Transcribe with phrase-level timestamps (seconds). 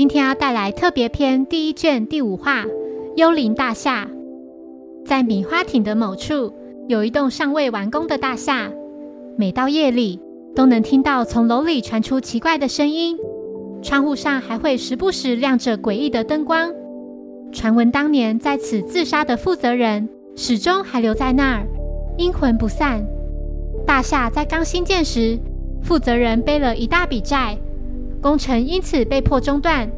[0.00, 2.64] 今天要带来特别篇第一卷第五话
[3.16, 4.06] 《幽灵大厦》。
[5.04, 6.54] 在米花町的某处，
[6.88, 8.72] 有一栋尚未完工的大厦。
[9.36, 10.18] 每到夜里，
[10.56, 13.18] 都能听到从楼里传出奇怪的声音，
[13.82, 16.72] 窗户上还会时不时亮着诡异的灯光。
[17.52, 21.66] 传闻当年在此自杀的负责人，始终还留在那儿，
[22.16, 23.06] 阴魂不散。
[23.86, 25.38] 大厦在刚兴建时，
[25.82, 27.58] 负责人背了一大笔债，
[28.20, 29.90] 工程因此被迫中断。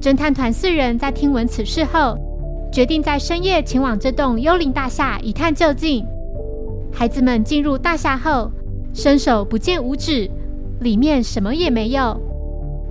[0.00, 2.18] 侦探团四人在听闻此事后，
[2.72, 6.04] 决定在深夜前往这栋幽灵大厦一探究竟。
[6.92, 8.50] 孩子们进入大厦后，
[8.92, 10.28] 伸手不见五指，
[10.80, 12.20] 里面什么也没有。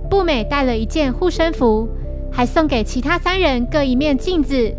[0.08, 1.88] 步美带了一件护身符，
[2.30, 4.74] 还送给其他三人各一面镜子。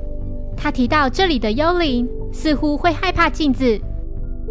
[0.57, 3.79] 他提到这里的幽灵似乎会害怕镜子。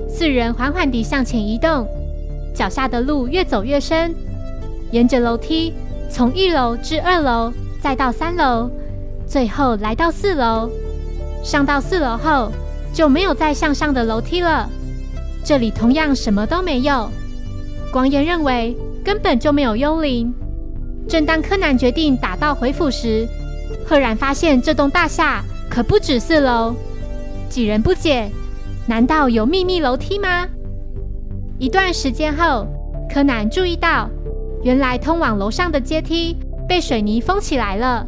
[0.09, 1.87] 四人缓缓地向前移动，
[2.55, 4.15] 脚下的路越走越深，
[4.93, 5.73] 沿着楼梯
[6.09, 8.71] 从一楼至二楼，再到三楼，
[9.27, 10.71] 最后来到四楼。
[11.43, 12.53] 上到四楼后，
[12.93, 14.69] 就没有再向上的楼梯了。
[15.43, 17.11] 这里同样什么都没有。
[17.91, 20.33] 光彦认为根本就没有幽灵。
[21.09, 23.27] 正当柯南决定打道回府时，
[23.85, 26.75] 赫然发现这栋大厦可不止四楼。
[27.49, 28.31] 几人不解。
[28.87, 30.47] 难道有秘密楼梯吗？
[31.59, 32.67] 一段时间后，
[33.09, 34.11] 柯南注意到，
[34.63, 36.37] 原来通往楼上的阶梯
[36.69, 38.07] 被水泥封起来了。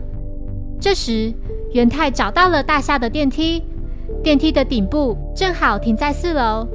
[0.80, 1.32] 这时，
[1.72, 3.62] 元太找到了大厦的电梯，
[4.22, 6.66] 电梯的顶部正好停在四楼，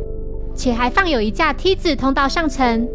[0.54, 2.88] 且还放有一架梯子通到上层。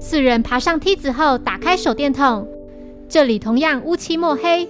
[0.00, 2.46] 四人爬上梯子后，打开手电筒，
[3.08, 4.68] 这里同样乌漆墨黑。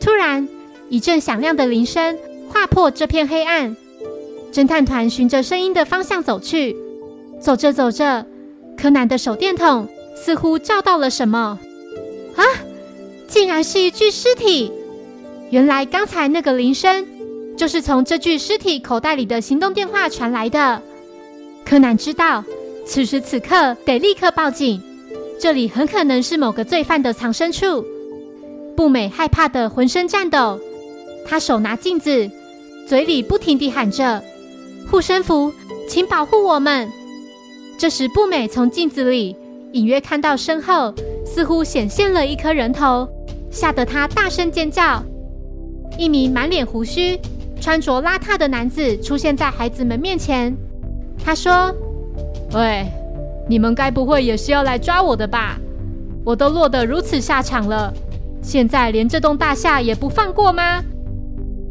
[0.00, 0.48] 突然，
[0.88, 3.76] 一阵响亮的铃声划破这片黑暗。
[4.52, 6.76] 侦探团循着声音的方向走去，
[7.40, 8.24] 走着走着，
[8.76, 11.58] 柯南的手电筒似乎照到了什么。
[12.36, 12.42] 啊！
[13.26, 14.70] 竟然是一具尸体！
[15.50, 17.06] 原来刚才那个铃声，
[17.56, 20.82] 就是从这具尸体口袋里的行动电话传来的。
[21.64, 22.44] 柯南知道，
[22.86, 24.82] 此时此刻得立刻报警，
[25.40, 27.84] 这里很可能是某个罪犯的藏身处。
[28.76, 30.60] 步美害怕的浑身颤抖，
[31.24, 32.30] 她手拿镜子，
[32.86, 34.22] 嘴里不停地喊着。
[34.90, 35.52] 护身符，
[35.88, 36.90] 请保护我们。
[37.78, 39.34] 这时，步美从镜子里
[39.74, 40.94] 隐约看到身后
[41.26, 43.08] 似乎显现了一颗人头，
[43.50, 45.02] 吓得他大声尖叫。
[45.98, 47.18] 一名满脸胡须、
[47.60, 50.56] 穿着邋遢的男子出现在孩子们面前。
[51.24, 51.74] 他说
[52.54, 52.86] ：“喂，
[53.48, 55.58] 你们该不会也是要来抓我的吧？
[56.24, 57.92] 我都落得如此下场了，
[58.40, 60.80] 现在连这栋大厦也不放过吗？”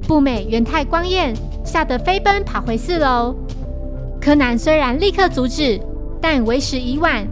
[0.05, 1.33] 步美、元太、光彦。
[1.65, 3.33] 吓得飞奔跑回四楼。
[4.19, 5.79] 柯南虽然立刻阻止，
[6.19, 7.25] 但为时已晚。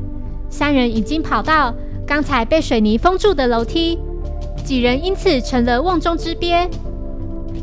[0.52, 1.74] 三人已经跑到
[2.06, 3.98] 刚才被水泥封住的楼梯，
[4.64, 6.70] 几人因此成了瓮中之鳖。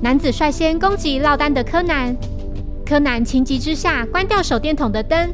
[0.00, 2.16] 男子率先攻击落单的柯南，
[2.84, 5.32] 柯南情急之下关掉手电筒的灯，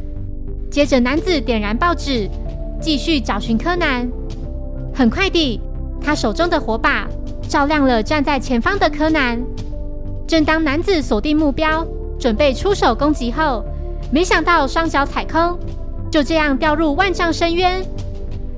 [0.70, 2.28] 接着男子点燃报纸，
[2.80, 4.10] 继续找寻柯南。
[4.92, 5.60] 很快地，
[6.00, 7.06] 他手中的火把
[7.48, 9.40] 照亮了站在前方的柯南。
[10.26, 11.86] 正当男子锁定目标，
[12.18, 13.64] 准备出手攻击后，
[14.10, 15.58] 没想到双脚踩空，
[16.14, 17.84] 就这样掉入万丈深渊。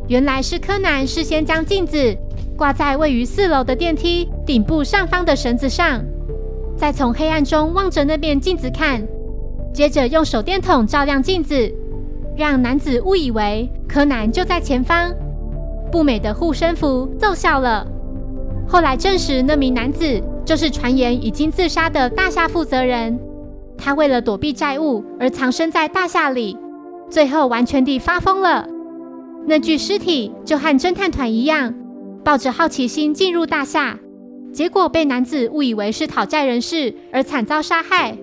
[0.09, 2.15] 原来是柯南事先将镜子
[2.55, 6.05] 挂在位于四楼的电梯顶部上方的绳子上，
[6.77, 9.03] 再从黑暗中望着那面镜子看，
[9.73, 11.73] 接着用手电筒照亮镜子，
[12.37, 15.11] 让男子误以为柯南就在前方。
[15.91, 17.87] 不美的护身符奏效了。
[18.69, 20.23] 后来证实，那名男子。
[20.45, 23.19] 就是传言已经自杀的大厦负责人，
[23.77, 26.57] 他为了躲避债务而藏身在大厦里，
[27.09, 28.69] 最后完全地发疯了。
[29.47, 31.75] 那具尸体就和侦探团一样，
[32.25, 33.99] 抱着好奇心进入大厦，
[34.53, 38.19] 结果被男子误以为是讨债人士而惨遭杀害。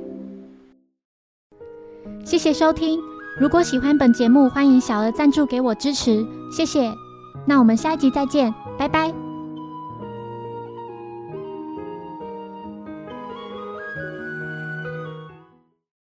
[2.26, 3.00] 谢谢收听，
[3.40, 6.92] 如果喜欢本节目，欢迎小额赞助给我支持，谢谢。
[7.46, 9.23] 那我们下一集再见，拜拜。